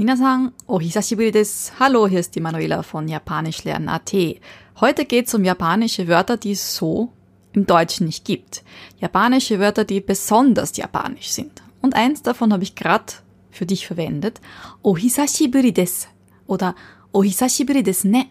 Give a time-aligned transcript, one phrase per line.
[0.00, 1.72] Minasan, ohisashiburi desu.
[1.78, 4.14] Hallo, hier ist die Manuela von Japanischlernen.at.
[4.80, 7.12] Heute geht es um japanische Wörter, die es so
[7.52, 8.64] im Deutschen nicht gibt.
[8.98, 11.62] Japanische Wörter, die besonders japanisch sind.
[11.82, 13.12] Und eins davon habe ich gerade
[13.50, 14.40] für dich verwendet.
[14.82, 16.06] Ohisashiburi desu
[16.46, 16.74] oder
[17.12, 18.24] Ohisashiburi desu ne.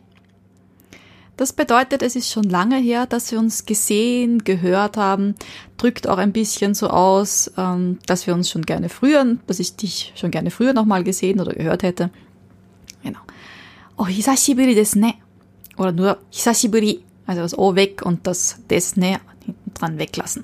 [1.39, 5.35] Das bedeutet, es ist schon lange her, dass wir uns gesehen, gehört haben,
[5.77, 9.77] drückt auch ein bisschen so aus, ähm, dass wir uns schon gerne früher, dass ich
[9.77, 12.09] dich schon gerne früher nochmal gesehen oder gehört hätte.
[13.03, 13.21] Genau.
[13.95, 15.13] Oh, hisashiburi desu ne.
[15.77, 20.43] Oder nur hisashiburi, also das O weg und das desu ne hinten dran weglassen.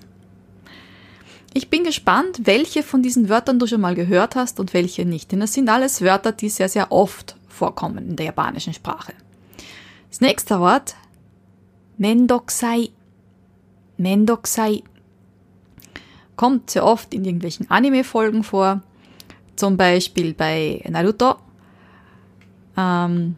[1.54, 5.34] Ich bin gespannt, welche von diesen Wörtern du schon mal gehört hast und welche nicht,
[5.34, 9.12] denn das sind alles Wörter, die sehr, sehr oft vorkommen in der japanischen Sprache.
[10.16, 10.96] Das nächste Wort,
[11.98, 12.92] Mendokusai.
[13.98, 14.82] Mendokusai.
[16.38, 18.82] Kommt sehr oft in irgendwelchen Anime-Folgen vor.
[19.58, 21.36] Zum Beispiel bei Naruto.
[22.78, 23.36] Ähm,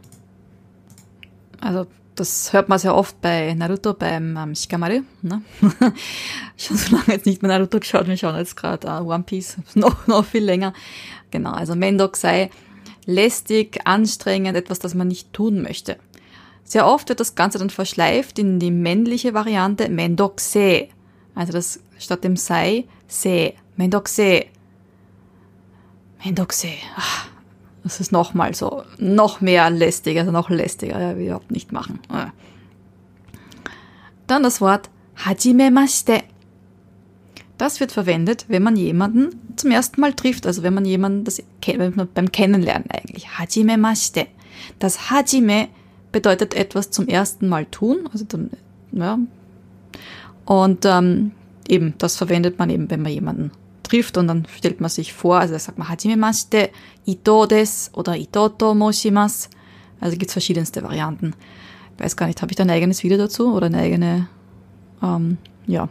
[1.60, 5.02] also das hört man sehr oft bei Naruto beim ähm, Shikamaru.
[5.24, 5.42] Ne?
[6.58, 9.58] Schon so lange jetzt nicht mehr Naruto geschaut, wir schauen jetzt gerade uh, One Piece,
[9.74, 10.74] noch, noch viel länger.
[11.32, 12.52] Genau, also Mendokusai,
[13.08, 15.98] lästig, anstrengend, etwas, das man nicht tun möchte.
[16.68, 20.90] Sehr oft wird das Ganze dann verschleift in die männliche Variante Mendokse.
[21.34, 23.54] Also das statt dem Sei, Se.
[23.78, 24.46] Mendokse.
[26.26, 26.68] Mendokse.
[26.98, 27.30] Ach,
[27.84, 32.00] das ist nochmal so, noch mehr lästig, also noch lästiger, ja, überhaupt nicht machen.
[34.28, 34.90] Dann das Wort
[35.24, 36.22] Hajimemashite.
[37.58, 41.42] Das wird verwendet, wenn man jemanden zum ersten Mal trifft, also wenn man jemanden das,
[42.14, 43.40] beim Kennenlernen eigentlich.
[43.40, 44.28] Hajimemashite.
[44.80, 45.70] Das Hajime
[46.12, 48.10] bedeutet etwas zum ersten Mal tun.
[48.12, 48.52] Also dann,
[48.92, 49.20] ja.
[50.46, 51.32] Und ähm,
[51.68, 53.52] eben, das verwendet man eben, wenn man jemanden
[53.84, 56.70] trifft und dann stellt man sich vor, also da sagt man Hajimemashite,
[57.06, 59.50] Ito des oder Ito to moshimasu.
[60.00, 61.34] Also gibt's verschiedenste Varianten.
[61.96, 64.28] Ich weiß gar nicht, habe ich da ein eigenes Video dazu oder eine eigene,
[65.02, 65.90] ähm, ja,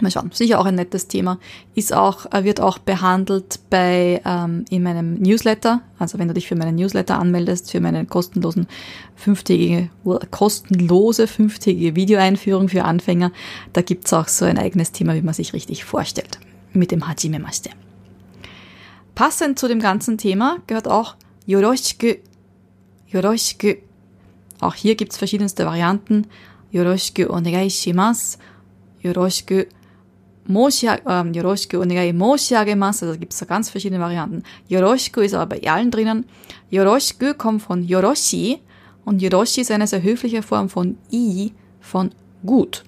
[0.00, 1.38] Mal schauen, sicher auch ein nettes Thema.
[1.74, 5.80] Ist auch, äh, wird auch behandelt bei ähm, in meinem Newsletter.
[5.98, 8.68] Also wenn du dich für meinen Newsletter anmeldest, für meine kostenlosen
[9.16, 9.90] fünftägige,
[10.30, 13.32] kostenlose fünftägige Videoeinführung für Anfänger,
[13.72, 16.38] da gibt's auch so ein eigenes Thema, wie man sich richtig vorstellt.
[16.72, 17.70] Mit dem Hajime Mashite.
[19.14, 21.16] Passend zu dem ganzen Thema gehört auch
[21.46, 22.14] Yoroshiku.
[23.08, 23.74] Yoroshiku.
[24.60, 26.26] Auch hier gibt's verschiedenste Varianten.
[26.70, 28.38] Yoroshiku onegai shimasu.
[29.02, 29.64] Yoroshiku
[30.48, 34.42] Ähm, Yoroshiku onegai moshiagemasu, also gibt es da ganz verschiedene Varianten.
[34.68, 36.24] Yoroshiku ist aber bei allen drinnen.
[36.70, 38.60] Yoroshiku kommt von Yoroshi
[39.04, 42.10] und Yoroshi ist eine sehr höfliche Form von I, von
[42.44, 42.84] gut.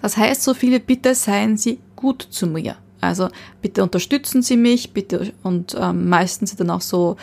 [0.00, 2.76] Das heißt so viele, bitte seien Sie gut zu mir.
[3.00, 3.28] Also
[3.62, 7.16] bitte unterstützen Sie mich, bitte und ähm, meistens dann auch so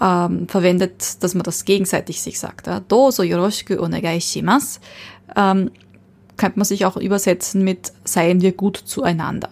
[0.00, 2.66] ähm, verwendet, dass man das gegenseitig sich sagt.
[2.66, 2.80] Ja?
[2.80, 4.80] Dozo yoroshiku onegai shimasu.
[5.36, 5.70] Ähm,
[6.40, 9.50] könnte man sich auch übersetzen mit seien wir gut zueinander.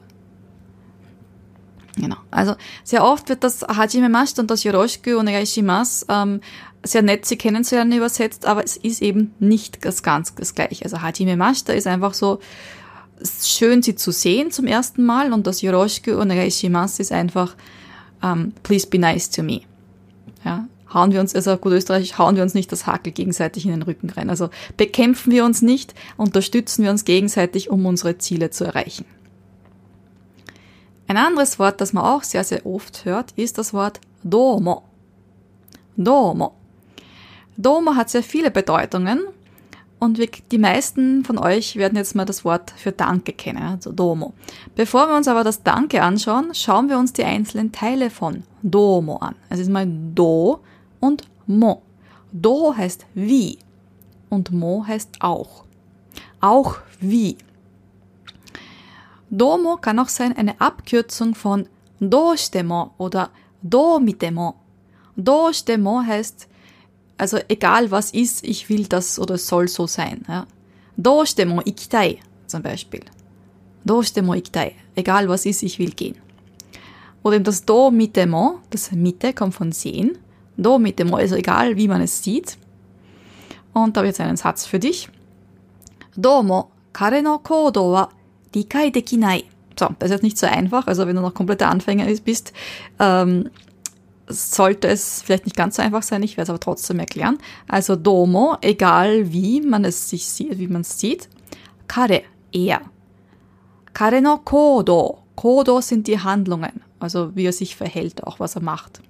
[1.97, 2.17] Genau.
[2.31, 6.41] Also sehr oft wird das Hajime Mashita und das Yoroshiku Onegai Shimasu ähm,
[6.83, 10.83] sehr nett sie kennenzulernen übersetzt, aber es ist eben nicht das ganz das gleiche.
[10.85, 12.41] Also Hajime Mashita ist einfach so
[13.45, 17.55] schön sie zu sehen zum ersten Mal und das Yoroshiku Onegai Shimasu ist einfach
[18.23, 19.61] um, ähm, please be nice to me.
[20.43, 23.73] Ja, hauen wir uns, also gut österreichisch, hauen wir uns nicht das Hakel gegenseitig in
[23.73, 24.31] den Rücken rein.
[24.31, 29.05] Also bekämpfen wir uns nicht, unterstützen wir uns gegenseitig, um unsere Ziele zu erreichen.
[31.07, 34.83] Ein anderes Wort, das man auch sehr, sehr oft hört, ist das Wort Domo.
[35.97, 36.55] Domo.
[37.57, 39.21] Domo hat sehr viele Bedeutungen
[39.99, 40.21] und
[40.53, 44.35] die meisten von euch werden jetzt mal das Wort für Danke kennen, also Domo.
[44.77, 49.17] Bevor wir uns aber das Danke anschauen, schauen wir uns die einzelnen Teile von Domo
[49.17, 49.35] an.
[49.49, 50.61] Es ist mal Do
[51.01, 51.83] und Mo.
[52.33, 53.59] Do heißt wie
[54.29, 55.65] und Mo heißt auch.
[56.41, 57.37] Auch wie.
[59.31, 61.69] Domo kann auch sein eine Abkürzung von
[62.01, 63.31] Doshitemo oder
[63.63, 64.55] Domitemo.
[65.17, 66.49] Doshitemo heißt,
[67.19, 70.25] also egal was ist, ich will das oder soll so sein.
[70.29, 70.47] Ja.
[70.97, 73.03] Doshitemo ikitai zum Beispiel.
[73.85, 74.75] Doshitemo ikitai.
[74.95, 76.17] Egal was ist, ich will gehen.
[77.23, 80.19] Oder eben das Do mitemo, das Mitte kommt von sehen.
[80.59, 82.59] Do mitemo, also egal wie man es sieht.
[83.73, 85.09] Und da habe ich jetzt einen Satz für dich.
[86.17, 88.09] Domo, kare no kodo wa
[88.55, 89.45] rikai dekinai.
[89.79, 92.53] So, das ist jetzt nicht so einfach, also wenn du noch kompletter Anfänger bist,
[92.99, 93.49] ähm,
[94.27, 97.39] sollte es vielleicht nicht ganz so einfach sein, ich werde es aber trotzdem erklären.
[97.69, 101.29] Also Domo, egal wie man es sich sieht, wie man es sieht.
[101.87, 102.81] Kare, er.
[103.95, 105.19] Kare no Kodo.
[105.37, 109.01] Kodo sind die Handlungen, also wie er sich verhält, auch was er macht.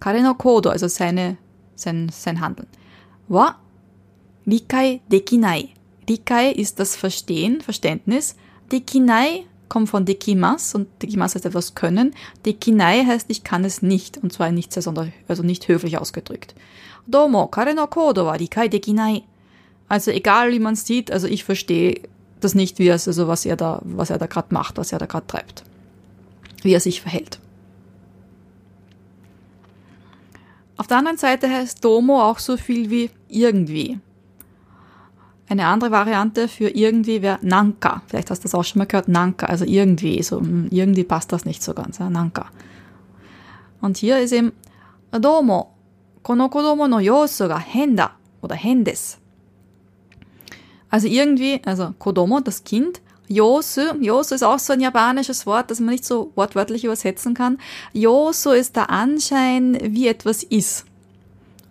[0.00, 1.36] Kare no kodo, also seine,
[1.74, 2.68] sein, sein Handeln.
[3.28, 3.56] Wa
[4.46, 5.70] rikai dekinai.
[6.08, 8.36] Rikai ist das Verstehen, Verständnis.
[8.70, 12.14] Dekinai kommt von dekimas und dekimas heißt etwas können.
[12.44, 16.54] Dekinai heißt ich kann es nicht und zwar nicht sehr sonder, also nicht höflich ausgedrückt.
[17.06, 19.22] Domo kare no kodo wa rikai dekinai.
[19.88, 22.02] Also egal wie man es sieht, also ich verstehe
[22.40, 24.98] das nicht, wie es, also was er da, was er da gerade macht, was er
[24.98, 25.64] da gerade treibt.
[26.62, 27.38] Wie er sich verhält.
[30.76, 33.98] Auf der anderen Seite heißt Domo auch so viel wie irgendwie.
[35.48, 38.02] Eine andere Variante für irgendwie wäre Nanka.
[38.08, 41.32] Vielleicht hast du das auch schon mal gehört, Nanka, also irgendwie, so hm, irgendwie passt
[41.32, 42.46] das nicht so ganz, ja, Nanka.
[43.80, 44.52] Und hier ist eben
[45.12, 45.70] Domo,
[46.22, 48.10] kono kodomo no yosu ga hen da
[48.42, 49.18] oder hen des.
[50.90, 55.80] Also irgendwie, also Kodomo, das Kind, Yosu, Yosu ist auch so ein japanisches Wort, das
[55.80, 57.58] man nicht so wortwörtlich übersetzen kann.
[57.92, 60.84] Yosu ist der Anschein, wie etwas ist.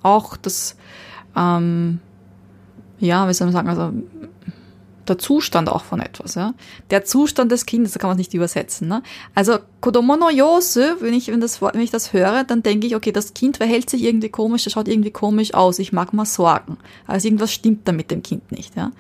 [0.04, 0.75] Auch das,
[1.36, 2.00] ähm,
[3.00, 3.92] ja, wie soll man sagen, also
[5.07, 6.54] der Zustand auch von etwas, ja.
[6.90, 9.04] Der Zustand des Kindes, da kann man es nicht übersetzen, ne?
[9.34, 12.96] Also, Kodomo no Yosu, wenn ich, wenn, das, wenn ich das höre, dann denke ich,
[12.96, 16.25] okay, das Kind verhält sich irgendwie komisch, das schaut irgendwie komisch aus, ich mag mal
[16.25, 16.78] sorgen.
[17.07, 18.92] Also irgendwas stimmt da mit dem Kind nicht, ja.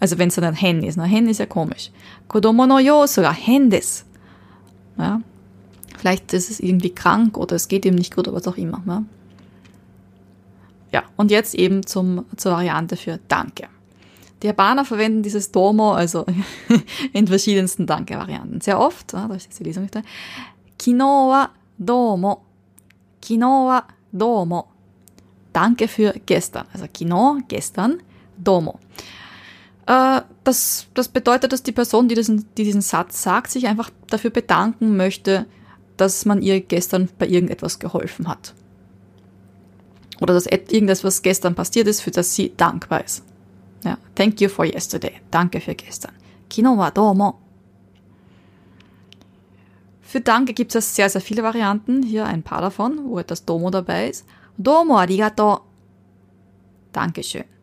[0.00, 0.96] Also wenn es dann Hen ist.
[0.96, 1.04] Ne?
[1.04, 1.90] Hen ist ja komisch.
[2.28, 4.04] Kodomo no yosu ga hen des.
[4.98, 5.20] Ja?
[5.96, 8.82] Vielleicht ist es irgendwie krank oder es geht ihm nicht gut oder was auch immer.
[8.84, 9.06] Ne?
[10.92, 13.68] Ja, und jetzt eben zum, zur Variante für Danke.
[14.42, 16.26] Die Japaner verwenden dieses Domo also
[17.12, 18.60] in verschiedensten Danke-Varianten.
[18.60, 20.02] Sehr oft, da ist jetzt die Lesung nicht da.
[20.78, 22.44] Kino wa domo.
[23.20, 24.66] Kino wa domo.
[25.52, 26.66] Danke für gestern.
[26.72, 28.00] Also Kino, gestern,
[28.36, 28.78] domo.
[29.86, 33.90] Äh, das, das bedeutet, dass die Person, die diesen, die diesen Satz sagt, sich einfach
[34.08, 35.46] dafür bedanken möchte,
[35.96, 38.54] dass man ihr gestern bei irgendetwas geholfen hat.
[40.20, 43.22] Oder dass irgendetwas, was gestern passiert ist, für das sie dankbar ist.
[43.84, 45.12] Ja, thank you for yesterday.
[45.30, 46.12] Danke für gestern.
[46.48, 47.38] Kino wa domo.
[50.00, 52.02] Für Danke gibt es sehr, sehr viele Varianten.
[52.02, 54.24] Hier ein paar davon, wo etwas Domo dabei ist.
[54.56, 55.60] Domo arigato.
[56.92, 57.55] Dankeschön.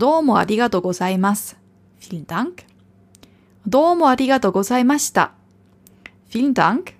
[0.00, 1.56] Domo arigato gozaimasu.
[1.98, 2.64] Vielen Dank.
[3.64, 5.30] Domo arigato gozaimashita.
[6.28, 6.94] Vielen Dank.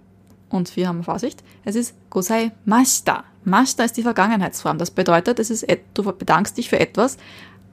[0.50, 1.42] Und wir haben Vorsicht.
[1.64, 3.24] Es ist gozaimashita.
[3.44, 4.76] Mashita ist die Vergangenheitsform.
[4.76, 7.16] Das bedeutet, es ist, du bedankst dich für etwas,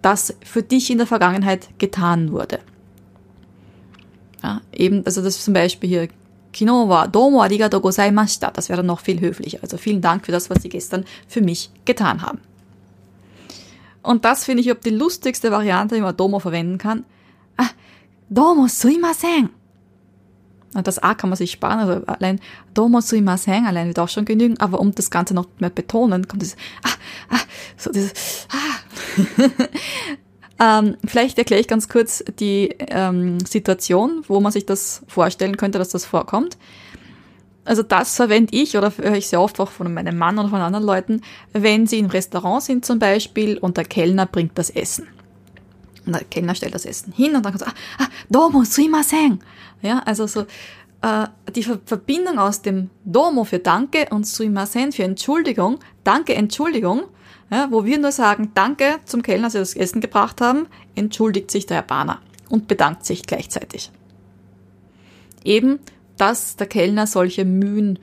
[0.01, 2.59] das für dich in der Vergangenheit getan wurde.
[4.41, 6.07] Ja, eben, also das ist zum Beispiel hier
[6.53, 8.51] Kino wa domo arigato gozaimashita.
[8.51, 9.59] Das wäre noch viel höflicher.
[9.62, 12.39] Also vielen Dank für das, was Sie gestern für mich getan haben.
[14.07, 17.04] Und das finde ich ob die lustigste Variante, wie man Domo verwenden kann.
[17.57, 17.68] Ah,
[18.30, 19.50] Domo suimasen.
[20.74, 22.39] Und das A kann man sich sparen, also allein
[22.74, 26.42] Domo suimasen, allein wird auch schon genügen, aber um das Ganze noch mehr betonen, kommt
[26.42, 27.39] dieses ah, ah,
[27.75, 29.59] so dieses ah.
[30.80, 35.80] ähm, vielleicht erkläre ich ganz kurz die ähm, Situation, wo man sich das vorstellen könnte,
[35.80, 36.57] dass das vorkommt.
[37.68, 40.62] Also das verwende ich oder höre ich sehr oft auch von meinem Mann oder von
[40.62, 41.21] anderen Leuten,
[41.52, 45.07] wenn sie im Restaurant sind zum Beispiel und der Kellner bringt das Essen.
[46.06, 49.40] Und der Kellner stellt das Essen hin und dann kann so, ah, ah, domo suimasen.
[49.81, 50.45] Ja, also so,
[51.02, 57.04] äh, die Verbindung aus dem Domo für Danke und suimasen für Entschuldigung, Danke, Entschuldigung,
[57.52, 61.52] ja, wo wir nur sagen, Danke zum Kellner, dass sie das Essen gebracht haben, entschuldigt
[61.52, 63.92] sich der Japaner und bedankt sich gleichzeitig.
[65.44, 65.80] Eben
[66.18, 68.00] dass der Kellner solche Mühen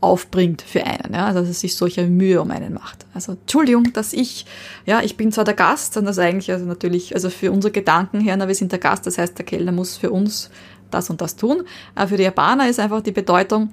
[0.00, 3.06] aufbringt für einen, ja, also dass er sich solche Mühe um einen macht.
[3.14, 4.46] Also Entschuldigung, dass ich,
[4.84, 8.20] ja, ich bin zwar der Gast, und das eigentlich also natürlich, also für unsere Gedanken
[8.20, 10.50] her, na, wir sind der Gast, das heißt, der Kellner muss für uns
[10.90, 11.62] das und das tun.
[11.94, 13.72] Aber für die Japaner ist einfach die Bedeutung,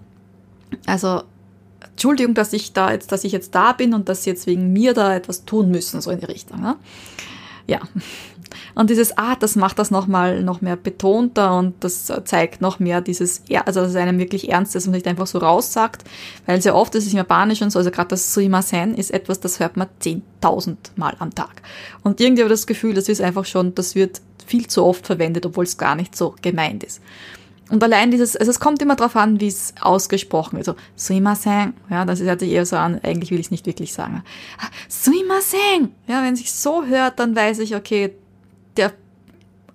[0.85, 1.23] also
[1.91, 4.73] Entschuldigung, dass ich da jetzt, dass ich jetzt da bin und dass sie jetzt wegen
[4.73, 6.61] mir da etwas tun müssen, so in die Richtung.
[6.63, 6.77] Ja,
[7.67, 7.79] ja.
[8.75, 13.01] Und dieses Ah, das macht das nochmal noch mehr betonter und das zeigt noch mehr
[13.01, 16.03] dieses, also dass es einem wirklich ernst ist und nicht einfach so raussagt,
[16.45, 19.59] weil sehr oft ist es im Japanischen so, also gerade das Suimasen ist etwas, das
[19.59, 21.61] hört man 10.000 Mal am Tag.
[22.03, 25.05] Und irgendwie habe ich das Gefühl, das ist einfach schon, das wird viel zu oft
[25.05, 27.01] verwendet, obwohl es gar nicht so gemeint ist.
[27.69, 30.65] Und allein dieses, also es kommt immer darauf an, wie es ausgesprochen wird.
[30.65, 33.93] So, suimasen, ja, das hört sich eher so an, eigentlich will ich es nicht wirklich
[33.93, 34.23] sagen.
[34.59, 35.93] Ah, suimasen!
[36.07, 38.13] Ja, wenn es sich so hört, dann weiß ich, okay,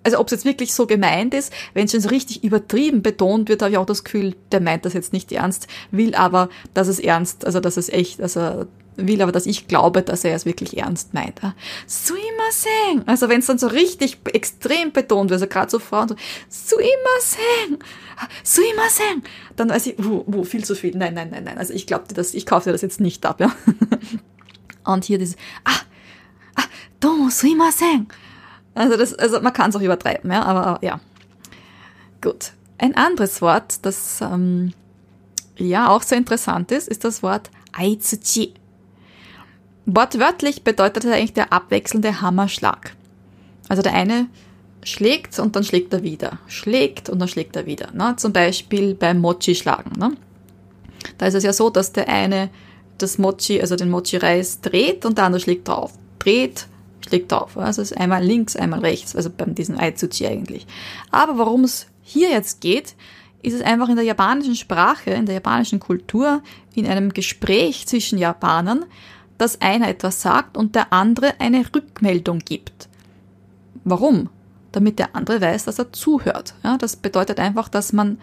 [0.09, 3.49] also ob es jetzt wirklich so gemeint ist, wenn es schon so richtig übertrieben betont
[3.49, 6.87] wird, habe ich auch das Gefühl, der meint das jetzt nicht ernst, will aber, dass
[6.87, 10.45] es ernst, also dass es echt, also will aber, dass ich glaube, dass er es
[10.45, 11.39] wirklich ernst meint.
[11.87, 13.07] Suimasen!
[13.07, 16.15] Also wenn es dann so richtig extrem betont wird, also gerade so Frauen so,
[16.49, 17.79] Suimasen!
[18.19, 19.23] ah, suimasen,
[19.55, 20.95] dann weiß ich, uh, uh, viel zu viel.
[20.95, 21.57] Nein, nein, nein, nein.
[21.57, 23.55] Also ich glaube dir das, ich kaufe dir das jetzt nicht ab, ja.
[24.85, 25.79] Und hier dieses, ah,
[26.55, 26.63] ah,
[26.99, 28.07] domo suimasen.
[28.79, 31.01] Also das, also man kann es auch übertreiben, ja, aber ja.
[32.21, 32.53] Gut.
[32.77, 34.71] Ein anderes Wort, das ähm,
[35.57, 38.53] ja auch sehr interessant ist, ist das Wort Aizuchi.
[39.85, 42.95] Wortwörtlich bedeutet das eigentlich der abwechselnde Hammerschlag.
[43.67, 44.27] Also der eine
[44.85, 47.91] schlägt und dann schlägt er wieder, schlägt und dann schlägt er wieder.
[47.91, 48.15] Ne?
[48.15, 49.99] Zum Beispiel beim Mochi schlagen.
[49.99, 50.15] Ne?
[51.17, 52.49] Da ist es ja so, dass der eine
[52.97, 55.91] das Mochi, also den Mochi-Reis dreht und der andere schlägt drauf.
[56.19, 56.67] Dreht,
[57.09, 57.57] schlägt drauf.
[57.57, 60.65] Also es ist einmal links, einmal rechts, also beim diesem Aizuchi eigentlich.
[61.11, 62.95] Aber worum es hier jetzt geht,
[63.41, 66.41] ist es einfach in der japanischen Sprache, in der japanischen Kultur,
[66.75, 68.85] in einem Gespräch zwischen Japanern,
[69.37, 72.89] dass einer etwas sagt und der andere eine Rückmeldung gibt.
[73.83, 74.29] Warum?
[74.71, 76.53] Damit der andere weiß, dass er zuhört.
[76.63, 78.19] Ja, das bedeutet einfach, dass man,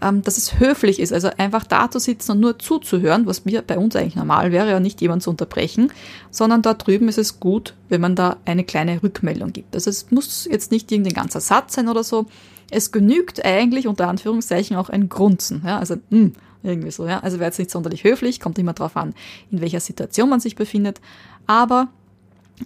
[0.00, 3.78] dass es höflich ist, also einfach da zu sitzen und nur zuzuhören, was mir bei
[3.78, 5.92] uns eigentlich normal wäre, ja nicht jemand zu unterbrechen,
[6.30, 9.74] sondern da drüben ist es gut, wenn man da eine kleine Rückmeldung gibt.
[9.74, 12.26] Also es muss jetzt nicht irgendein ganzer Satz sein oder so,
[12.70, 15.62] es genügt eigentlich unter Anführungszeichen auch ein Grunzen.
[15.64, 15.78] Ja?
[15.78, 17.06] Also mh, hm, irgendwie so.
[17.06, 17.20] Ja?
[17.20, 19.14] Also wäre jetzt nicht sonderlich höflich, kommt immer darauf an,
[19.50, 21.00] in welcher Situation man sich befindet.
[21.46, 21.88] Aber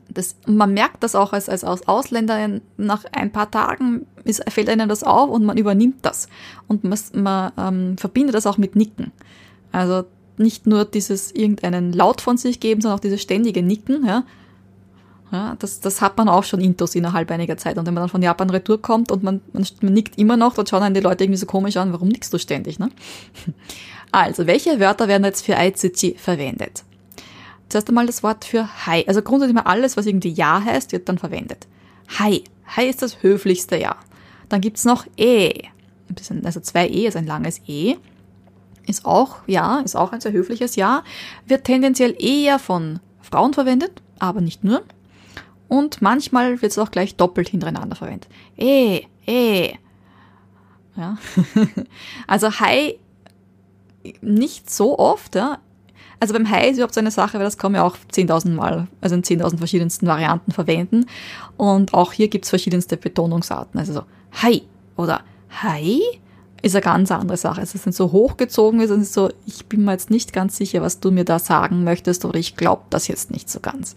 [0.08, 4.88] das, man merkt das auch als, als Ausländer nach ein paar Tagen ist, fällt einem
[4.88, 6.28] das auf und man übernimmt das.
[6.68, 9.12] Und man, man ähm, verbindet das auch mit Nicken.
[9.72, 10.04] Also
[10.36, 14.06] nicht nur dieses irgendeinen Laut von sich geben, sondern auch dieses ständige Nicken.
[14.06, 14.24] Ja?
[15.32, 17.78] Ja, das, das hat man auch schon intus innerhalb einiger Zeit.
[17.78, 20.54] Und wenn man dann von Japan retour kommt und man, man, man nickt immer noch,
[20.54, 22.78] dann schauen einen die Leute irgendwie so komisch an, warum nickst du ständig?
[22.78, 22.90] Ne?
[24.12, 26.82] Also, welche Wörter werden jetzt für Aizuchi verwendet?
[27.70, 29.04] Zuerst einmal das Wort für Hi.
[29.06, 31.66] Also grundsätzlich mal alles, was irgendwie Ja heißt, wird dann verwendet.
[32.18, 32.44] Hi.
[32.76, 33.96] Hi ist das höflichste Ja.
[34.50, 35.62] Dann gibt's noch E.
[36.44, 37.96] Also zwei E, also ein langes E.
[38.86, 41.04] Ist auch Ja, ist auch ein sehr höfliches Ja.
[41.46, 44.82] Wird tendenziell eher von Frauen verwendet, aber nicht nur
[45.70, 48.28] und manchmal wird es auch gleich doppelt hintereinander verwendet.
[48.58, 49.74] Eh, eh.
[50.96, 51.16] Ja.
[52.26, 52.98] also Hi
[54.20, 55.58] nicht so oft, ja.
[56.20, 58.50] Also beim Hi ist überhaupt so eine Sache, weil das kann man ja auch 10.000
[58.50, 61.06] Mal, also in 10.000 verschiedensten Varianten verwenden.
[61.56, 63.80] Und auch hier gibt es verschiedenste Betonungsarten.
[63.80, 64.02] Also so
[64.42, 64.62] Hi
[64.96, 65.22] oder
[65.62, 66.00] Hi
[66.62, 67.60] ist eine ganz andere Sache.
[67.60, 70.82] Also es sind so hochgezogen und ist so, ich bin mir jetzt nicht ganz sicher,
[70.82, 73.94] was du mir da sagen möchtest oder ich glaube das jetzt nicht so ganz.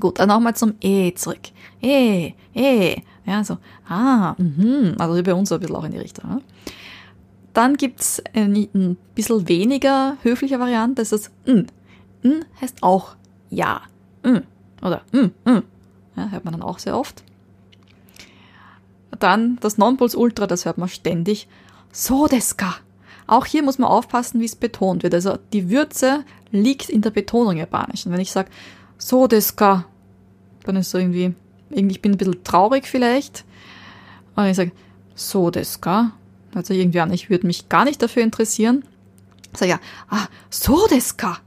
[0.00, 1.40] Gut, dann nochmal zum E zurück.
[1.80, 2.96] E, E.
[3.24, 4.96] Ja, so, ah, mhm.
[4.98, 6.28] Also bei uns so ein bisschen auch in die Richtung.
[6.28, 6.40] Ja.
[7.54, 11.68] Dann gibt's ein, ein bisschen weniger höfliche Variante, das ist N.
[12.22, 13.16] N heißt auch
[13.48, 13.82] Ja.
[14.22, 14.42] N.
[14.82, 15.62] Oder N, N.
[16.16, 17.22] Ja, hört man dann auch sehr oft.
[19.18, 21.48] Dann das Nonplusultra, das hört man ständig.
[21.92, 22.74] So deska.
[23.26, 25.14] Auch hier muss man aufpassen, wie es betont wird.
[25.14, 28.12] Also die Würze liegt in der Betonung japanischen.
[28.12, 28.50] Wenn ich sage,
[28.98, 29.86] so deska,
[30.64, 31.34] dann ist so irgendwie,
[31.70, 33.44] irgendwie, ich bin ein bisschen traurig vielleicht.
[34.34, 34.72] Und ich sage,
[35.14, 36.12] so das, ka?
[36.62, 38.84] Sich irgendwie an, ich würde mich gar nicht dafür interessieren.
[39.56, 41.38] Sage ja, ah, so das, ka?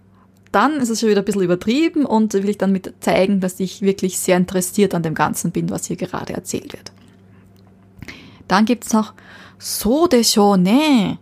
[0.51, 3.59] Dann ist es schon wieder ein bisschen übertrieben und will ich dann mit zeigen, dass
[3.59, 6.91] ich wirklich sehr interessiert an dem Ganzen bin, was hier gerade erzählt wird.
[8.47, 9.13] Dann gibt's noch
[9.59, 10.23] so de
[10.57, 11.17] ne.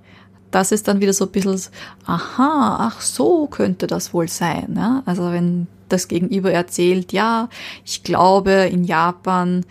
[0.52, 1.60] Das ist dann wieder so ein bisschen,
[2.06, 4.76] aha, ach so könnte das wohl sein.
[4.78, 5.04] Ja?
[5.06, 7.50] Also wenn das Gegenüber erzählt, ja,
[7.84, 9.66] ich glaube, in Japan,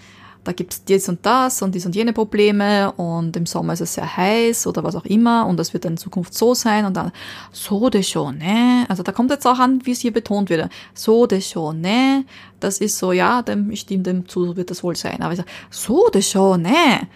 [0.44, 3.80] da gibt es dies und das und dies und jene Probleme und im Sommer ist
[3.80, 6.84] es sehr heiß oder was auch immer und das wird dann in Zukunft so sein
[6.84, 7.12] und dann
[7.50, 8.84] so de schon, ne?
[8.88, 10.70] Also da kommt jetzt auch an, wie es hier betont wird.
[10.92, 12.24] So de schon, ne?
[12.60, 15.22] Das ist so, ja, dem, ich stimme dem zu, wird das wohl sein.
[15.22, 17.08] Aber ich sage, so de schon, ne?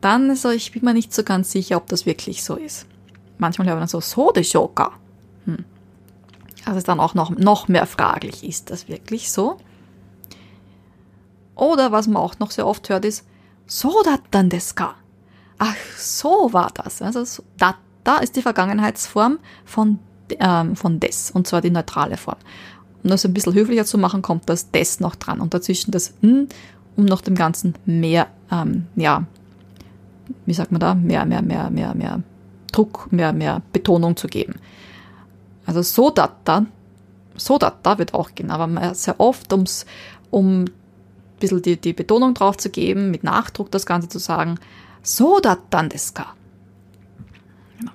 [0.00, 2.86] Dann ist so, ich bin mir nicht so ganz sicher, ob das wirklich so ist.
[3.38, 4.92] Manchmal hört man so, so de shoka.
[5.44, 5.64] Hm
[6.64, 8.70] dass es dann auch noch, noch mehr fraglich ist.
[8.70, 9.56] Das wirklich so?
[11.60, 13.26] Oder was man auch noch sehr oft hört, ist
[13.66, 14.94] so datten desu ka.
[15.58, 17.02] Ach, so war das.
[17.02, 19.98] Also datta ist die Vergangenheitsform von,
[20.38, 22.38] ähm, von des, und zwar die neutrale Form.
[23.02, 26.14] Um das ein bisschen höflicher zu machen, kommt das des noch dran und dazwischen das
[26.22, 26.48] n,
[26.96, 29.24] um noch dem Ganzen mehr, ähm, ja,
[30.46, 32.22] wie sagt man da, mehr, mehr, mehr, mehr, mehr
[32.72, 34.54] Druck, mehr, mehr Betonung zu geben.
[35.66, 36.64] Also so Sodata,
[37.36, 39.84] Sodata wird auch gehen, aber sehr oft, ums,
[40.30, 40.64] um
[41.40, 44.58] bisschen die, die Betonung drauf zu geben, mit Nachdruck das Ganze zu sagen,
[45.02, 46.34] Sodatan desu ka.
[47.78, 47.92] Genau.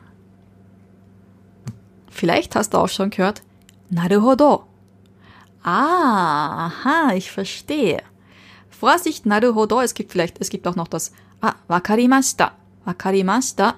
[2.09, 3.41] Vielleicht hast du auch schon gehört,
[3.89, 4.65] Naruhodo.
[5.63, 8.01] Ah, aha, ich verstehe.
[8.69, 11.11] Vorsicht, Naruhodo, es gibt vielleicht, es gibt auch noch das
[11.41, 12.51] Ah, wakarimashita.
[12.85, 13.75] wakarimashita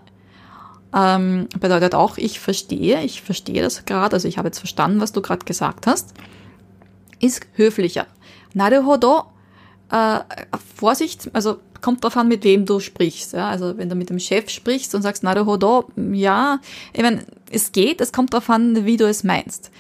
[0.94, 5.12] ähm, bedeutet auch, ich verstehe, ich verstehe das gerade, also ich habe jetzt verstanden, was
[5.12, 6.14] du gerade gesagt hast,
[7.20, 8.08] ist höflicher.
[8.54, 9.26] Naruhodo,
[9.92, 10.20] äh,
[10.76, 13.34] Vorsicht, also kommt drauf an, mit wem du sprichst.
[13.34, 13.50] Ja?
[13.50, 16.60] Also wenn du mit dem Chef sprichst und sagst, Naruhodo, ja,
[16.94, 19.72] ich meine, es geht, es kommt drauf an, wie du es meinst.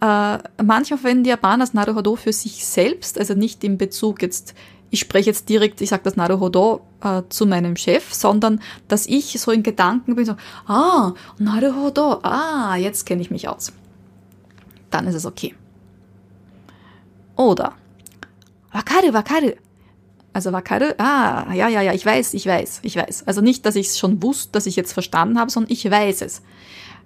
[0.00, 4.54] Äh, manchmal verwenden die Japaner das Naruhodo für sich selbst, also nicht in Bezug jetzt,
[4.90, 9.38] ich spreche jetzt direkt, ich sage das Naruhodo äh, zu meinem Chef, sondern dass ich
[9.38, 13.72] so in Gedanken bin, so, ah, Naruhodo, ah, jetzt kenne ich mich aus.
[14.90, 15.54] Dann ist es okay.
[17.36, 17.74] Oder,
[18.72, 19.52] wakaru, wakaru.
[20.32, 23.26] Also wakaru, ah, ja, ja, ja, ich weiß, ich weiß, ich weiß.
[23.26, 26.22] Also nicht, dass ich es schon wusste, dass ich jetzt verstanden habe, sondern ich weiß
[26.22, 26.42] es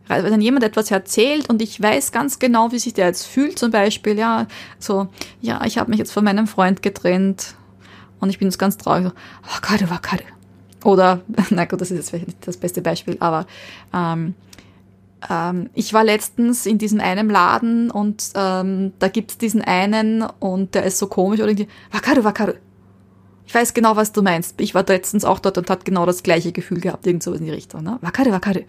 [0.09, 3.71] wenn jemand etwas erzählt und ich weiß ganz genau, wie sich der jetzt fühlt, zum
[3.71, 4.47] Beispiel, ja,
[4.79, 5.09] so,
[5.41, 7.55] ja, ich habe mich jetzt von meinem Freund getrennt
[8.21, 9.13] und ich bin jetzt ganz traurig, so,
[9.55, 10.25] wakare, wakare.
[10.85, 13.47] Oder, na gut, das ist jetzt vielleicht nicht das beste Beispiel, aber
[13.95, 14.35] ähm,
[15.31, 20.75] ähm, ich war letztens in diesem einen Laden und ähm, da gibt's diesen einen und
[20.75, 22.57] der ist so komisch oder irgendwie, wakare, wakare.
[23.47, 24.61] Ich weiß genau, was du meinst.
[24.61, 27.47] Ich war letztens auch dort und hat genau das gleiche Gefühl gehabt, irgend sowas in
[27.47, 27.83] die Richtung.
[27.83, 27.99] Ne?
[28.01, 28.65] Wakare, wakare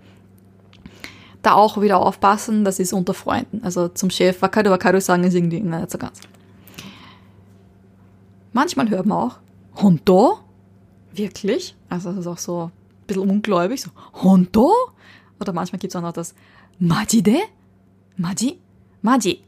[1.46, 3.62] da auch wieder aufpassen, das ist unter Freunden.
[3.64, 6.20] Also zum Chef Wakaru Wakaru sagen ist irgendwie nicht so ganz.
[8.52, 9.38] Manchmal hört man auch
[9.82, 10.40] Hondo?
[11.14, 11.76] Wirklich?
[11.90, 12.72] Also das ist auch so ein
[13.06, 13.92] bisschen ungläubig, so
[14.24, 14.72] Hondo?
[15.40, 16.34] Oder manchmal gibt es auch noch das
[16.80, 17.38] Majide?
[18.18, 18.60] Maji?
[19.02, 19.44] Maji?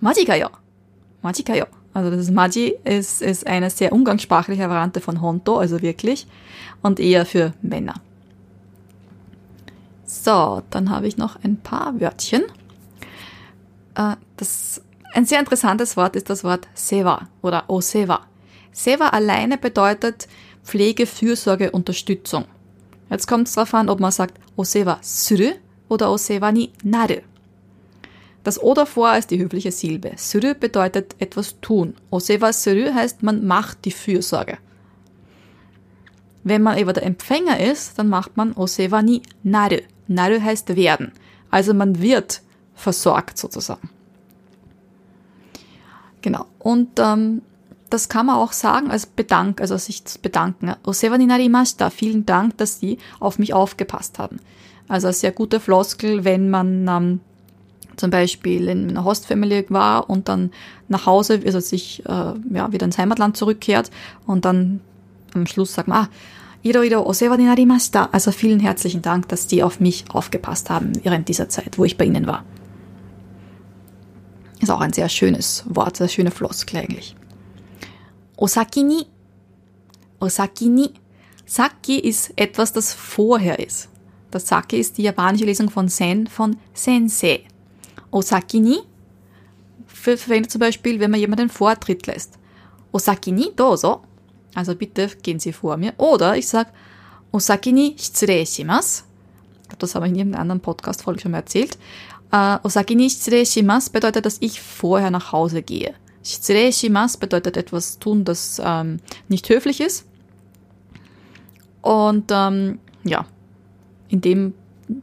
[0.00, 0.50] Maji kayo?
[1.22, 1.66] Maji kayo?
[1.92, 6.26] Also das Maji ist, ist eine sehr umgangssprachliche Variante von Honto, also wirklich,
[6.82, 7.94] und eher für Männer.
[10.04, 12.42] So, dann habe ich noch ein paar Wörtchen.
[13.94, 18.26] Äh, das, ein sehr interessantes Wort ist das Wort Seva oder Oseva.
[18.72, 20.28] Seva alleine bedeutet
[20.64, 22.44] Pflege, Fürsorge, Unterstützung.
[23.10, 25.52] Jetzt kommt es darauf an, ob man sagt Oseva suru
[25.88, 27.16] oder Oseva ni naru.
[28.44, 30.12] Das O davor ist die höfliche Silbe.
[30.16, 31.94] Suru bedeutet etwas tun.
[32.10, 34.58] Oseva suru heißt, man macht die Fürsorge.
[36.42, 39.78] Wenn man aber der Empfänger ist, dann macht man Oseva ni naru.
[40.06, 41.12] Naru heißt werden.
[41.50, 42.42] Also man wird
[42.74, 43.90] versorgt sozusagen.
[46.22, 46.46] Genau.
[46.58, 47.42] Und ähm,
[47.90, 50.74] das kann man auch sagen als Bedank, also sich bedanken.
[50.84, 51.90] Osewa ni narimashita.
[51.90, 54.38] Vielen Dank, dass Sie auf mich aufgepasst haben.
[54.88, 57.20] Also eine sehr gute Floskel, wenn man ähm,
[57.96, 60.50] zum Beispiel in einer Hostfamilie war und dann
[60.88, 63.90] nach Hause, also sich äh, ja, wieder ins Heimatland zurückkehrt
[64.26, 64.80] und dann
[65.34, 66.08] am Schluss sagt man, ah,
[66.62, 68.08] Iroiro osewa ni narimashita.
[68.12, 71.96] Also vielen herzlichen Dank, dass die auf mich aufgepasst haben während dieser Zeit, wo ich
[71.96, 72.44] bei Ihnen war.
[74.60, 77.16] Ist auch ein sehr schönes Wort, sehr schöne Floskel eigentlich.
[78.40, 79.06] Osaki ni.
[80.18, 80.90] Osaki ni.
[81.44, 83.88] Saki ist etwas, das vorher ist.
[84.30, 87.44] Das Saki ist die japanische Lesung von Sen von Sensei.
[88.10, 88.78] Osaki ni
[89.86, 92.38] verwendet zum Beispiel, wenn man jemanden Vortritt lässt.
[92.92, 94.02] Osaki ni dozo
[94.54, 95.92] also bitte gehen Sie vor mir.
[95.98, 96.70] Oder ich sage,
[97.32, 99.04] Osaki ni shitsurei shimasu.
[99.78, 101.78] Das habe ich in irgendeiner anderen Podcast-Folge schon mal erzählt.
[102.32, 105.94] Uh, Osaki ni shitsurei shimasu bedeutet, dass ich vorher nach Hause gehe.
[106.22, 110.06] Shimasu bedeutet etwas tun, das ähm, nicht höflich ist.
[111.82, 113.26] Und ähm, ja,
[114.08, 114.54] indem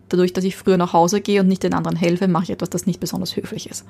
[0.10, 2.70] dadurch, dass ich früher nach Hause gehe und nicht den anderen helfe, mache ich etwas,
[2.70, 3.86] das nicht besonders höflich ist.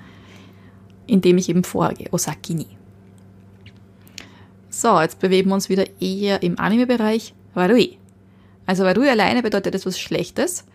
[1.05, 2.07] Indem ich eben vorher gehe.
[2.11, 2.67] Osaki ni.
[4.69, 7.33] So, jetzt bewegen wir uns wieder eher im Anime-Bereich.
[7.55, 7.97] Warui.
[8.65, 10.65] Also Warui alleine bedeutet etwas Schlechtes.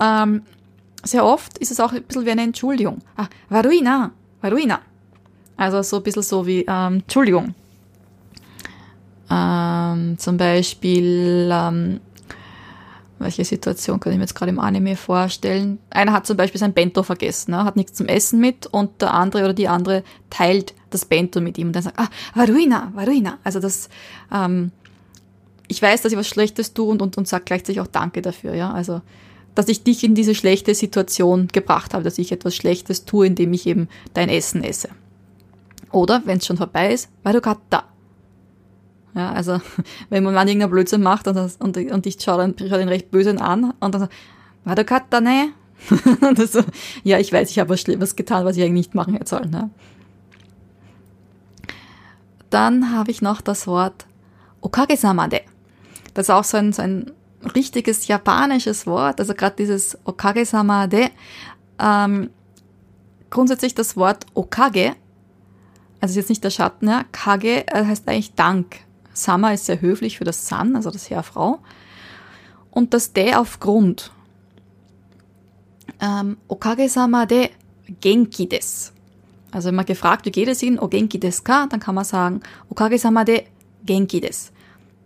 [0.00, 0.42] Ähm,
[1.04, 2.98] sehr oft ist es auch ein bisschen wie eine Entschuldigung.
[3.16, 4.80] Ah, Waruina, Waruina.
[5.56, 7.54] Also so ein bisschen so wie ähm, Entschuldigung.
[9.30, 12.00] Ähm, zum Beispiel, ähm,
[13.18, 15.78] welche Situation kann ich mir jetzt gerade im Anime vorstellen?
[15.90, 17.64] Einer hat zum Beispiel sein Bento vergessen, ne?
[17.64, 21.56] hat nichts zum Essen mit und der andere oder die andere teilt das Bento mit
[21.56, 23.38] ihm und dann sagt, ah, Varuina, Varuina.
[23.44, 23.88] Also das,
[24.32, 24.72] ähm,
[25.68, 28.54] ich weiß, dass ich was Schlechtes tue und, und, und sage gleichzeitig auch Danke dafür,
[28.54, 28.72] ja.
[28.72, 29.00] Also,
[29.54, 33.52] dass ich dich in diese schlechte Situation gebracht habe, dass ich etwas Schlechtes tue, indem
[33.52, 34.88] ich eben dein Essen esse.
[35.92, 37.84] Oder, wenn es schon vorbei ist, Varukata.
[39.14, 39.60] Ja, also,
[40.10, 42.88] wenn man mal irgendeinen Blödsinn macht und, das, und, und ich schaue dann, schau den
[42.88, 44.08] recht böse an und dann so,
[44.64, 45.52] Varukata, ne?
[46.46, 46.62] so,
[47.02, 49.50] ja, ich weiß, ich habe was Schlimmes getan, was ich eigentlich nicht machen hätte sollen.
[49.50, 49.70] Ne?
[52.50, 54.06] Dann habe ich noch das Wort
[54.60, 55.40] Okagesamade.
[56.14, 57.10] Das ist auch so ein, so ein
[57.54, 59.18] richtiges japanisches Wort.
[59.20, 61.10] Also gerade dieses Okagesamade.
[61.78, 62.30] Ähm,
[63.30, 64.94] grundsätzlich das Wort Okage,
[66.02, 68.80] also jetzt nicht der Schatten, ja, Kage äh, heißt eigentlich Dank.
[69.14, 71.60] Sama ist sehr höflich für das San, also das Herr, Frau.
[72.72, 74.10] und das de aufgrund.
[76.00, 77.50] Ähm, Okage-sama de
[78.00, 78.92] genki des.
[79.52, 82.04] Also wenn man gefragt, wie geht es Ihnen, o genki desu ka, dann kann man
[82.04, 83.44] sagen, Okage-sama de
[83.84, 84.51] genki des.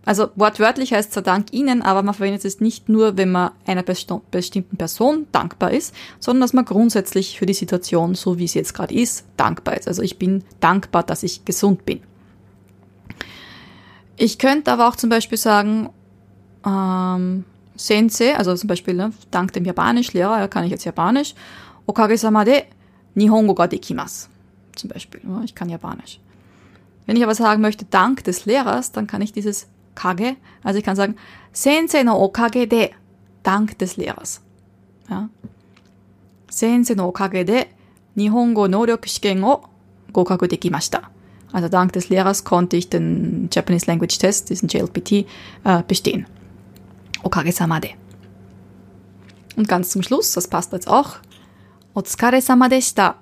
[0.07, 3.83] Also wortwörtlich heißt es Dank Ihnen, aber man verwendet es nicht nur, wenn man einer
[3.83, 8.73] bestimmten Person dankbar ist, sondern dass man grundsätzlich für die Situation, so wie es jetzt
[8.73, 9.89] gerade ist, dankbar ist.
[9.89, 12.01] Also ich bin dankbar, dass ich gesund bin.
[14.17, 15.91] Ich könnte aber auch zum Beispiel sagen,
[16.65, 21.35] ähm, Sensei, also zum Beispiel ne, dank dem Japanischlehrer ja, kann ich jetzt Japanisch.
[21.85, 22.63] Okage-sama de
[23.15, 24.29] Nihongo ga dekimasu.
[24.77, 26.21] Zum Beispiel, ja, ich kann Japanisch.
[27.07, 30.85] Wenn ich aber sagen möchte, dank des Lehrers, dann kann ich dieses Kage, also ich
[30.85, 31.17] kann sagen,
[31.53, 32.91] Sensei no okage de,
[33.43, 34.41] dank des Lehrers.
[35.11, 35.29] Ja.
[36.49, 37.65] Sensei no okage de
[38.15, 38.69] Nihongo
[39.05, 39.63] Shiken o
[40.13, 41.03] gokaku dekimashita.
[41.53, 45.27] Also dank des Lehrers konnte ich den Japanese Language Test, diesen JLPT,
[45.65, 46.27] äh, bestehen.
[47.23, 47.91] Okage-sama de.
[49.57, 51.17] Und ganz zum Schluss, das passt jetzt auch,
[51.95, 53.17] Otsukare-sama deshita.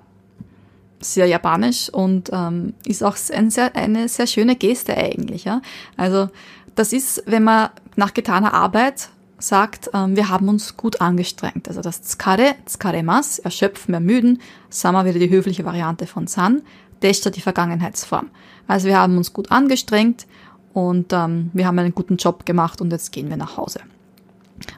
[0.99, 5.43] Sehr japanisch und ähm, ist auch ein sehr, eine sehr schöne Geste eigentlich.
[5.43, 5.61] Ja?
[5.97, 6.29] Also
[6.75, 11.67] das ist, wenn man nach getaner Arbeit sagt, ähm, wir haben uns gut angestrengt.
[11.67, 16.61] Also das Tskare, Tskaremas, erschöpfen, ermüden, Sama wieder die höfliche Variante von San,
[17.01, 18.29] Deshta die Vergangenheitsform.
[18.67, 20.25] Also wir haben uns gut angestrengt
[20.73, 23.81] und ähm, wir haben einen guten Job gemacht und jetzt gehen wir nach Hause.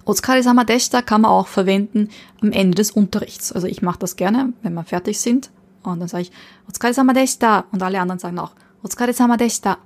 [0.06, 2.10] Otsukare Sama Deshta kann man auch verwenden
[2.42, 3.52] am Ende des Unterrichts.
[3.52, 5.52] Also ich mache das gerne, wenn wir fertig sind.
[5.92, 6.32] Und dann sage ich
[6.68, 8.52] Otsukare Sama Deshta und alle anderen sagen auch
[8.84, 9.78] Otsukare Sama Deshta.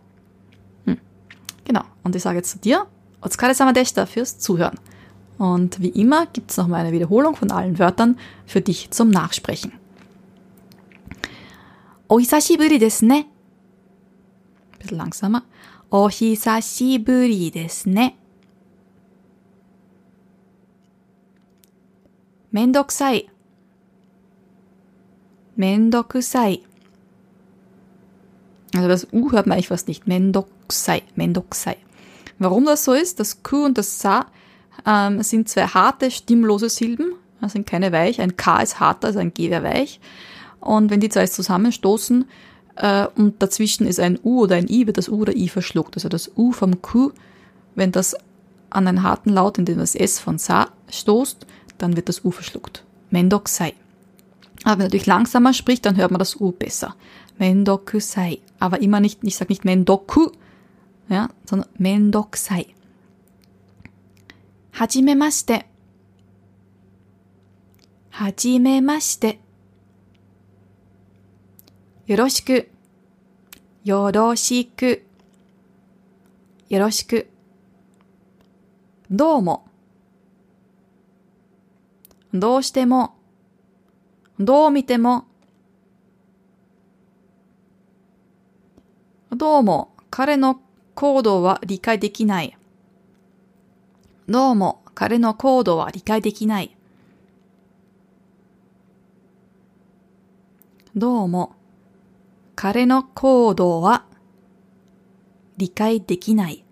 [0.86, 0.98] Hm.
[1.66, 1.84] Genau.
[2.04, 2.86] Und ich sage jetzt zu dir
[3.22, 4.80] Otsukare Sama Deshta fürs Zuhören.
[5.38, 9.72] Und wie immer gibt es nochmal eine Wiederholung von allen Wörtern für dich zum Nachsprechen.
[12.08, 13.08] Ohisashiburi desu.
[14.80, 15.44] Bisschen langsamer.
[15.90, 18.14] Ohisashiburi desu ne.
[22.54, 22.68] め
[25.62, 26.60] mendokusai.
[28.74, 30.08] Also das U hört man eigentlich fast nicht.
[30.08, 31.78] Mendokusai, mendokusai.
[32.40, 34.26] Warum das so ist, das Q und das Sa
[34.88, 37.14] ähm, sind zwei harte, stimmlose Silben.
[37.42, 38.20] Das sind keine weich.
[38.20, 40.00] Ein K ist harter, also ein G wäre weich.
[40.60, 42.26] Und wenn die zwei zusammenstoßen
[42.78, 45.96] äh, und dazwischen ist ein U oder ein I, wird das U oder I verschluckt.
[45.96, 47.12] Also das U vom Q,
[47.76, 48.16] wenn das
[48.72, 51.46] an einen harten Laut, in dem das S von Sa stoßt,
[51.78, 52.84] dann wird das U verschluckt.
[53.12, 53.74] Mendokusai.
[54.64, 56.96] Aber wenn man natürlich langsamer spricht, dann hört man das U besser.
[57.38, 58.40] Mendokusai.
[58.60, 60.30] Aber immer nicht, ich sage nicht Mendoku,
[61.10, 62.68] ja, sondern Mendokusai.
[64.80, 65.62] Hajimemashite.
[68.12, 69.38] Hajimemashite.
[72.08, 72.64] Yoroshiku.
[73.84, 74.98] Yoroshiku.
[76.70, 77.26] Yoroshiku.
[79.12, 79.66] どうも。
[82.34, 83.16] どうしても、
[84.42, 85.26] どう見ても、
[89.30, 90.60] どうも彼の
[90.96, 92.58] 行動は理解できない。
[94.28, 96.76] どうも彼の行動は理解できない。
[100.96, 101.54] どうも
[102.56, 104.06] 彼の行動は
[105.58, 106.66] 理解できない。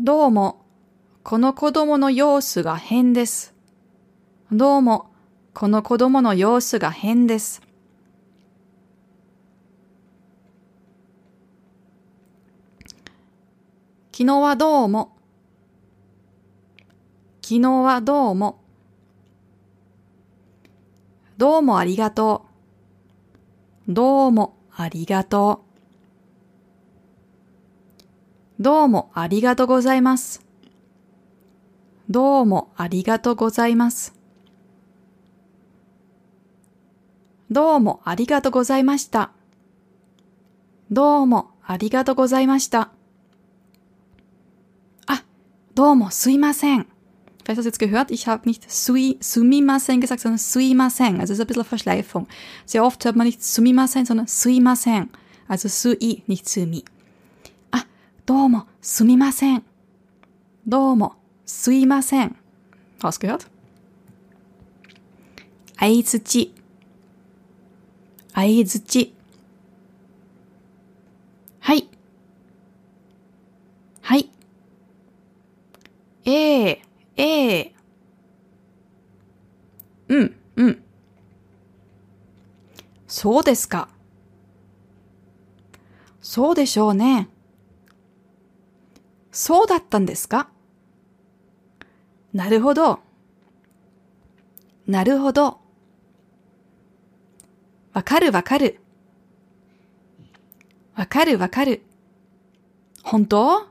[0.00, 0.61] どうも
[1.24, 3.54] この子供の様子が変です。
[4.50, 5.12] どうも、
[5.54, 7.62] この子供の様子が変です。
[14.10, 15.16] 昨日はどうも。
[17.40, 18.60] 昨日はどうも。
[21.38, 22.46] どうもありがと
[23.88, 23.92] う。
[23.92, 25.62] どうもありがと
[28.58, 28.62] う。
[28.62, 30.51] どうもありがとうございます。
[32.12, 34.14] どうもありがとうございます。
[37.50, 39.30] どうもありがとうございました。
[40.90, 42.90] どうもありがとうございました。
[45.06, 45.24] あ、
[45.74, 46.86] どうもすいません。
[47.44, 51.18] Vielleicht hast du jetzt gehört, ich habe nicht sui, sumimasen gesagt, sondern suimasen.
[51.18, 52.28] Also es ist ein bisschen Verschleifung.
[52.66, 55.08] Sehr oft hört man nicht sumimasen, sondern suimasen.
[55.48, 56.84] Also sui, nicht sumi.
[57.70, 57.86] Ah,
[60.66, 62.36] どうもすいません。
[63.00, 63.46] Ausgehört?
[65.78, 66.54] 相づち。
[68.34, 69.14] 相づち。
[71.60, 71.88] はい。
[74.00, 74.30] はい。
[76.24, 76.82] ええ、
[77.16, 77.74] ええ。
[80.08, 80.82] うん、うん。
[83.08, 83.88] そうですか。
[86.20, 87.28] そうでしょうね。
[89.32, 90.48] そうだったんですか？
[92.32, 93.00] なるほど。
[94.86, 95.60] なるほど。
[97.92, 98.80] わかるわかる。
[100.94, 101.82] わかるわかる。
[103.02, 103.66] 本当？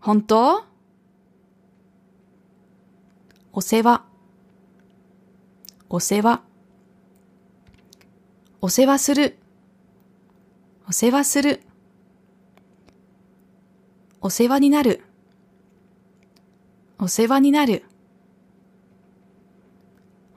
[0.00, 0.64] 本当？
[3.52, 4.04] お世話。
[5.88, 6.42] お世話。
[8.60, 9.38] お世話する。
[10.86, 11.62] お世話する。
[14.20, 15.02] お世話になる。
[17.00, 17.84] お世話になる。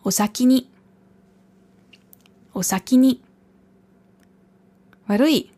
[0.04, 0.70] お先に。
[2.54, 3.24] お先に。
[5.08, 5.52] 悪い。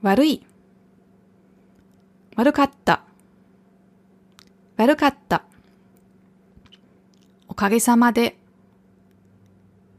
[0.00, 0.46] 悪い。
[2.36, 3.04] 悪かった。
[4.78, 5.44] 悪かった。
[7.48, 8.38] おかげさまで。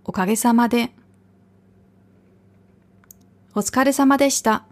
[0.06, 0.92] おかげさまで。
[3.54, 4.66] お疲れ様でした。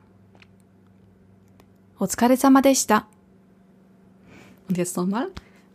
[1.99, 3.07] お疲れ様でした。
[4.71, 5.27] Und jetzt nochmal.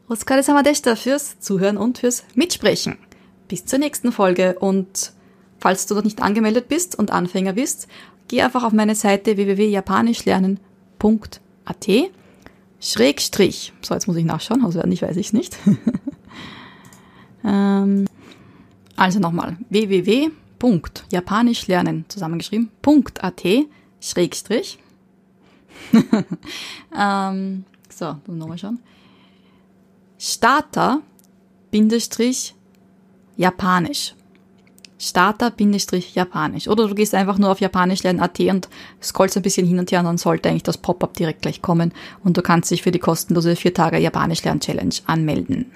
[0.09, 2.97] Oskar Samadeshta fürs Zuhören und fürs Mitsprechen.
[3.47, 5.13] Bis zur nächsten Folge und
[5.59, 7.89] falls du noch nicht angemeldet bist und Anfänger bist,
[8.29, 11.89] geh einfach auf meine Seite www.japanischlernen.at
[12.81, 13.75] Schrägstrich.
[13.83, 15.59] So, jetzt muss ich nachschauen, auswendig weiß ich nicht.
[17.45, 18.07] ähm,
[18.97, 23.45] also nochmal, www.japanischlernen zusammengeschrieben.at
[24.01, 24.79] Schrägstrich.
[26.99, 28.79] ähm, so, nochmal schauen.
[30.19, 31.01] Starter
[31.71, 32.55] Bindestrich
[33.37, 34.15] Japanisch.
[34.99, 36.69] Starter-Japanisch.
[36.69, 38.69] Oder du gehst einfach nur auf japanischlernen.at und
[39.03, 41.93] scrollst ein bisschen hin und her und dann sollte eigentlich das Pop-up direkt gleich kommen
[42.25, 45.73] und du kannst dich für die kostenlose 4 Tage Japanisch lernen Challenge anmelden.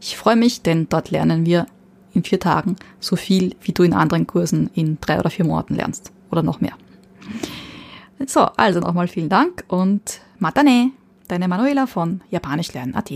[0.00, 1.66] Ich freue mich, denn dort lernen wir
[2.14, 5.74] in vier Tagen so viel, wie du in anderen Kursen in drei oder vier Monaten
[5.74, 6.12] lernst.
[6.30, 6.72] Oder noch mehr.
[8.26, 10.92] So, also nochmal vielen Dank und Matane,
[11.28, 13.10] Deine Manuela von japanischlernen.at.